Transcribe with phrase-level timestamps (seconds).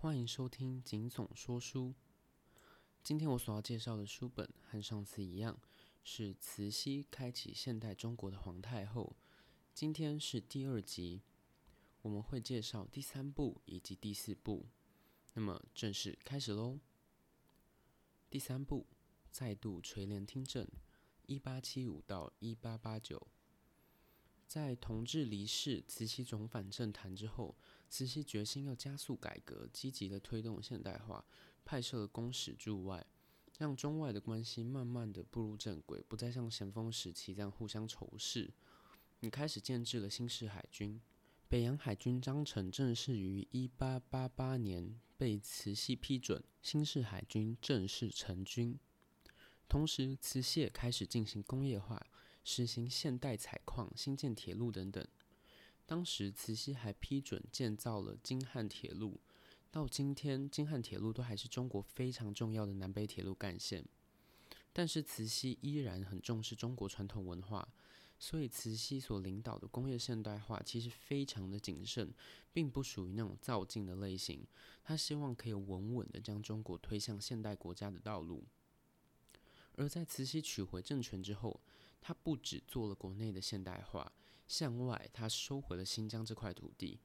[0.00, 1.92] 欢迎收听景总说书。
[3.02, 5.58] 今天我所要介绍的书本和上次一样，
[6.04, 9.16] 是慈禧开启现代中国的皇太后。
[9.74, 11.22] 今天是第二集，
[12.02, 14.66] 我们会介绍第三部以及第四部。
[15.34, 16.78] 那么正式开始喽。
[18.30, 18.86] 第三部，
[19.32, 20.64] 再度垂帘听政，
[21.26, 23.26] 一八七五到一八八九。
[24.46, 27.56] 在同治离世、慈禧重返政坛之后，
[27.88, 31.24] 慈禧决心要加速改革，积极的推动现代化，
[31.64, 33.06] 派设了公使驻外，
[33.58, 38.52] 让中外的关系慢慢的步入正轨，不再像咸丰时期这样互相仇视。
[39.20, 41.00] 你开始建制了新式海军，
[41.48, 48.78] 北洋海军章程正式于一八八八年被慈禧批准，新式海军正式成军。
[49.68, 52.06] 同时，慈禧也开始进行工业化。
[52.44, 55.06] 实行现代采矿、新建铁路等等。
[55.88, 59.18] 当时慈禧还批准建造了京汉铁路，
[59.70, 63.82] 到今天京汉铁路都还是中国非常重要的南北铁路干线。
[64.74, 67.66] 但是慈禧依然很重视中国传统文化，
[68.18, 72.12] 所以慈禧所领导的工业现代化其实非常的谨慎，
[72.52, 74.46] 并不属于那种造进的类型。
[74.84, 78.44] 他希望可以稳稳的将中国推向现代国家的道路。
[79.76, 81.58] 而在慈禧取回政权之后，
[81.98, 84.12] 他不止做了国内的现代化，
[84.48, 86.98] 向外他收回了新疆这块土地，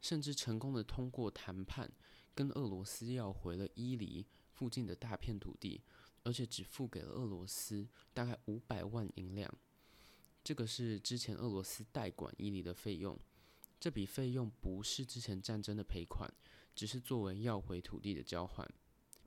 [0.00, 1.90] 甚至成功的通过谈判
[2.34, 5.82] 跟俄罗斯要回了伊犁附近的大片土地，
[6.22, 9.52] 而且只付给了俄罗斯大概五百万银两。
[10.42, 13.18] 这个是之前俄罗斯代管伊犁的费用，
[13.80, 16.32] 这笔费用不是之前战争的赔款，
[16.74, 18.66] 只是作为要回土地的交换。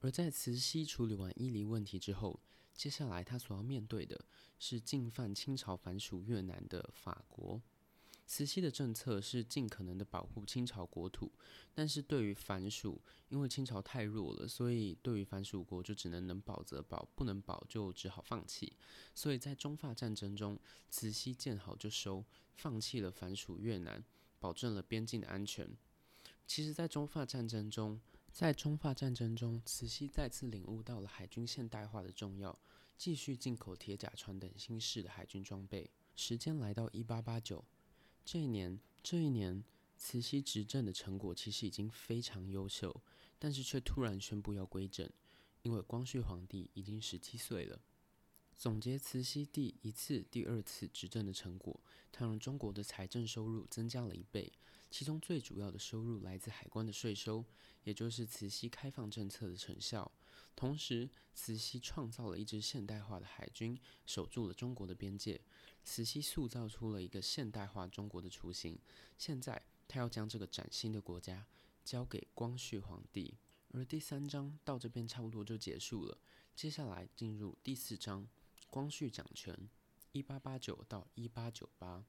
[0.01, 2.39] 而在慈禧处理完伊犁问题之后，
[2.73, 4.25] 接下来他所要面对的
[4.59, 7.61] 是进犯清朝藩属越南的法国。
[8.29, 11.31] 慈禧的政策是尽可能的保护清朝国土，
[11.73, 18.73] 但是对于藩属，因为清朝太弱了，所以对于藩属国就只能能保则保，不能保就只好放弃。
[19.15, 20.59] 所以在中法战争中，
[20.89, 22.25] 慈禧见好就收，
[22.57, 24.03] 放弃了藩属越南，
[24.39, 25.65] 保证了边境的安全。
[26.45, 27.99] 其实，在中法战争中，
[28.37, 32.55] 在中法战争中，慈禧再次领悟到了海军现代化的重要，
[32.95, 35.89] 继续进口铁甲船等新式的海军装备。
[36.15, 37.65] 时间来到一八八九
[38.23, 39.63] 这一年，这一年，
[39.97, 43.01] 慈禧执政的成果其实已经非常优秀，
[43.39, 45.09] 但是却突然宣布要归政，
[45.63, 47.81] 因为光绪皇帝已经十七岁了。
[48.55, 51.81] 总结慈禧第一次、第二次执政的成果，
[52.11, 54.53] 他让中国的财政收入增加了一倍。
[54.89, 57.43] 其中最主要的收入来自海关的税收，
[57.83, 60.11] 也就是慈禧开放政策的成效。
[60.55, 65.39] 同时，慈禧创造了一支现代化的海军，守住了中国的边界。
[65.83, 68.79] 慈禧塑造出了一个现代化中国的雏形。
[69.17, 71.45] 现在，他要将这个崭新的国家
[71.83, 73.37] 交给光绪皇帝。
[73.69, 76.17] 而第三章到这边差不多就结束了。
[76.55, 78.27] 接下来进入第四章。
[78.69, 79.69] 光绪掌权，
[80.11, 82.03] 一八八九到一八九八，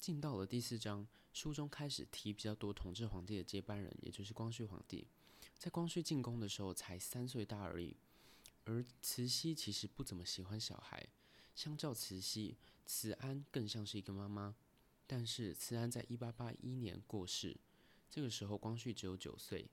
[0.00, 5.06] 进到了第四章，书中开始提比较多统治皇帝的接班人，也就是光绪皇帝。
[5.58, 7.96] 在光绪进宫的时候才三岁大而已，
[8.64, 11.06] 而慈禧其实不怎么喜欢小孩，
[11.54, 12.56] 相较慈禧，
[12.86, 14.54] 慈安更像是一个妈妈。
[15.06, 17.56] 但是慈安在一八八一年过世，
[18.10, 19.68] 这个时候光绪只有九岁，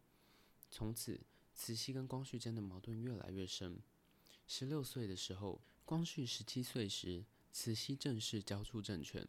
[0.71, 1.19] 从此
[1.53, 3.79] 慈禧跟光绪间的矛盾越来越深。
[4.47, 5.61] 十六岁的时候。
[5.87, 9.23] 光绪十七岁时，慈禧正式交出政权。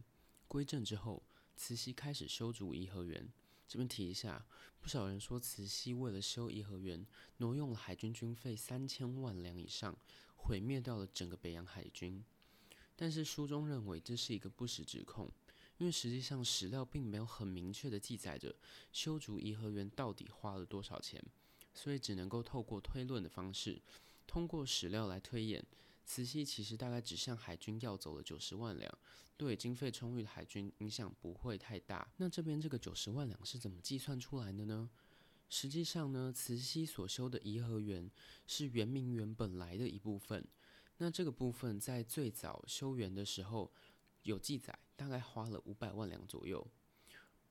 [0.49, 1.23] 归政之后，
[1.57, 3.29] 慈禧开始修筑颐和园。
[3.69, 4.47] 这边提一下，
[4.81, 7.05] 不少人说慈禧为了修颐和园，
[7.39, 9.97] 挪用了海军军费三千万两以上，
[10.37, 12.25] 毁灭掉了整个北洋海军。
[12.95, 15.31] 但是书中认为这是一个不实指控，
[15.79, 18.55] 因为实际上史料并没有很明确的记载着
[18.93, 21.23] 修筑颐和园到底花了多少钱，
[21.75, 23.83] 所以只能够透过推论的方式，
[24.27, 25.65] 通过史料来推演。
[26.07, 28.99] 慈禧其实大概只向海军要走了九十万两，
[29.37, 32.09] 对经费充裕的海军影响不会太大。
[32.17, 34.89] 那这边这个九十万两是怎么计算出来的呢？
[35.49, 38.09] 实际上呢，慈禧所修的颐和园
[38.47, 40.47] 是圆明园本来的一部分。
[40.99, 43.71] 那这个部分在最早修园的时候
[44.23, 46.67] 有记载，大概花了五百万两左右。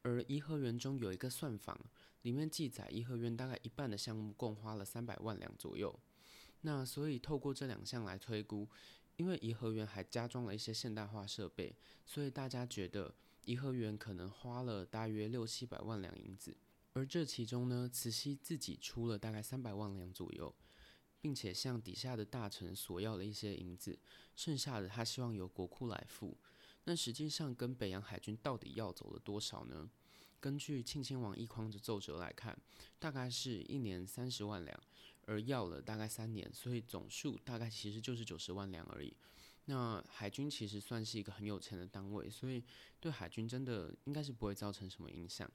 [0.01, 1.79] 而颐和园中有一个算法，
[2.21, 5.99] 里面记载颐和园大概一半的项目共花了三百万两左右。
[6.65, 8.67] 那所以透过这两项来推估，
[9.17, 11.75] 因为颐和园还加装了一些现代化设备，
[12.07, 13.13] 所以大家觉得
[13.43, 16.57] 颐和园可能花了大约六七百万两银子。
[16.93, 20.55] 而这其中呢，慈禧自己出了大概三百万两左右，
[21.21, 23.99] 并且向底下的大臣索要了一些银子，
[24.35, 26.35] 剩下的他希望由国库来付。
[26.85, 29.87] 那实际上跟北洋海军到底要走了多少呢？
[30.39, 32.57] 根据庆亲王奕匡的奏折来看，
[32.99, 34.79] 大概是一年三十万两，
[35.25, 39.15] 而要了大概三年，所以总数大概其实就是九十万两而已。
[39.65, 42.63] 那海军其实算是一个很有钱的单位，所以
[42.99, 45.49] 对海军真的应该是不会造成什么影响。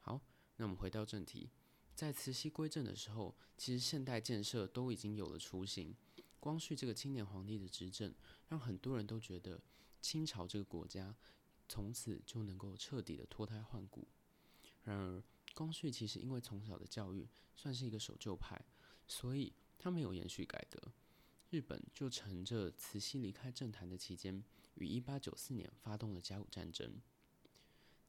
[0.00, 0.20] 好，
[0.56, 1.50] 那我们回到正题，
[1.94, 5.94] 在慈禧归政的时候，其实现代建设都已经有了雏形。
[6.38, 8.14] 光绪这个青年皇帝的执政，
[8.48, 9.60] 让很多人都觉得
[10.00, 11.12] 清朝这个国家
[11.68, 14.06] 从此就能够彻底的脱胎换骨。
[14.84, 15.20] 然而，
[15.56, 17.26] 光绪其实因为从小的教育
[17.56, 18.62] 算是一个守旧派，
[19.08, 20.92] 所以他没有延续改革。
[21.48, 24.44] 日本就乘着慈禧离开政坛的期间，
[24.74, 27.00] 于一八九四年发动了甲午战争。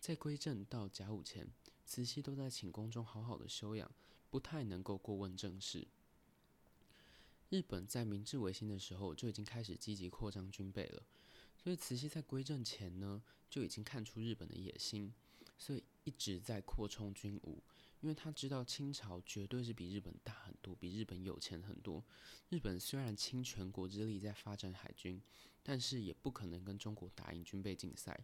[0.01, 1.49] 在归政到甲午前，
[1.85, 3.89] 慈禧都在寝宫中好好的休养，
[4.29, 5.87] 不太能够过问政事。
[7.49, 11.01] 日本在明治维新的时候就已经开始积极扩张军备了，
[11.55, 15.13] 所以慈禧在归政前呢，就已经看出日本的野心，
[15.57, 17.61] 所以一直在扩充军武。
[17.99, 22.03] 因为他知道清朝绝对是比日本大很多，比日本有钱很多。
[22.49, 25.19] 日本虽然倾全国之力在发展海军，
[25.63, 28.23] 但是也不可能跟中国打赢军备竞赛。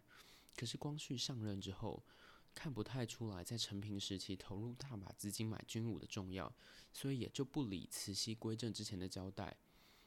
[0.56, 2.00] 可是光绪上任之后，
[2.54, 6.54] 看不太出来在成平时期投入大把资金买军武的重要，
[6.92, 9.56] 所以也就不理慈禧归政之前的交代。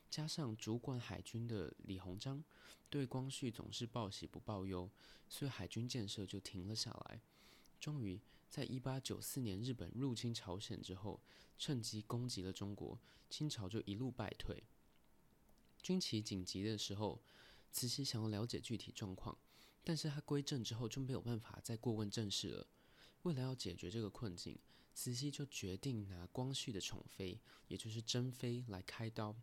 [0.09, 2.43] 加上主管海军的李鸿章
[2.89, 4.89] 对光绪总是报喜不报忧，
[5.29, 7.21] 所以海军建设就停了下来。
[7.79, 8.19] 终于。
[8.49, 11.19] 在一八九四年日本入侵朝鲜之后，
[11.57, 12.97] 趁机攻击了中国，
[13.29, 14.63] 清朝就一路败退。
[15.83, 17.21] 军旗紧急的时候，
[17.73, 19.37] 慈禧想要了解具体状况，
[19.83, 22.67] 但是他归政之后就没有办法再过问政事了。
[23.23, 24.57] 为了要解决这个困境，
[24.93, 29.35] 慈禧就决定拿光绪的宠妃，也就是珍妃来开刀。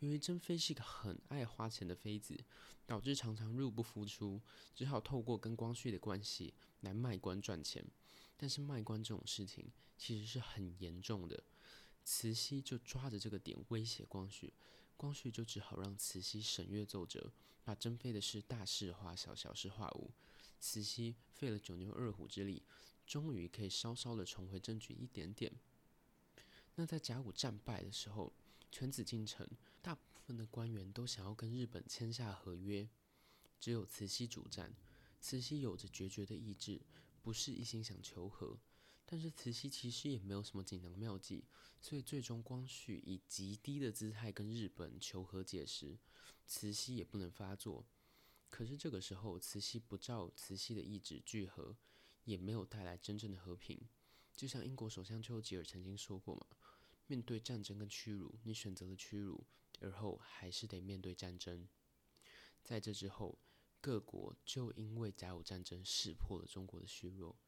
[0.00, 2.38] 由于珍妃是一个很爱花钱的妃子，
[2.84, 4.42] 导致常常入不敷出，
[4.74, 7.82] 只好透过跟光绪的关系来卖官赚钱。
[8.36, 11.42] 但是卖官这种事情其实是很严重的，
[12.04, 14.52] 慈禧就抓着这个点威胁光绪，
[14.98, 17.32] 光绪就只好让慈禧审阅奏折，
[17.64, 20.10] 把珍妃的事大事化小，小事化无。
[20.60, 22.62] 慈禧费了九牛二虎之力，
[23.06, 25.50] 终于可以稍稍的重回正局一点点。
[26.74, 28.30] 那在甲午战败的时候。
[28.72, 29.48] 犬子进城，
[29.86, 32.88] 大部分的官员都想要跟日本签下合约，
[33.60, 34.74] 只有慈禧主战。
[35.20, 36.80] 慈禧有着决绝的意志，
[37.22, 38.58] 不是一心想求和。
[39.04, 41.44] 但是慈禧其实也没有什么锦囊妙计，
[41.80, 45.96] 所以最终光绪以极低的姿态跟日本求和解释，
[46.48, 47.86] 慈禧也不能发作。
[48.50, 51.76] 可是这个时候，慈禧不照慈禧的意志聚合，
[52.24, 53.80] 也没有带来真正的和平。
[54.34, 56.44] 就像英国首相丘吉尔曾经说过嘛。
[57.06, 59.44] 面对战争跟屈辱，你选择了屈辱，
[59.80, 61.68] 而后还是得面对战争。
[62.62, 63.38] 在这之后，
[63.80, 67.38] 各国就因为甲午战争识破了中国的虚弱，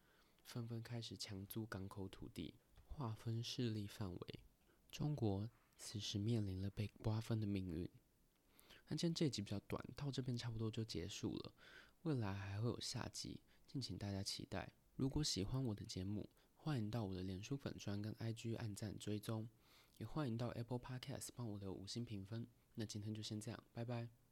[0.44, 2.54] 纷纷开始强租港口土地，
[2.88, 4.40] 划分势力范围。
[4.90, 7.88] 中国此时面临了被瓜分的命运。
[8.88, 11.52] 那今天这集比较短，到这边差不多就结束了。
[12.02, 14.72] 未来还会有下集，敬请大家期待。
[14.94, 19.48] 如果喜欢我的节目，欢迎到我的脸书粉专跟 IG 按赞追踪，
[19.98, 22.46] 也欢迎到 Apple Podcast 帮我留五星评分。
[22.74, 24.27] 那今天就先这样，拜拜。